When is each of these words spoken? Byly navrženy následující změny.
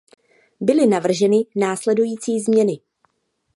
Byly 0.61 0.87
navrženy 0.87 1.45
následující 1.55 2.39
změny. 2.39 2.79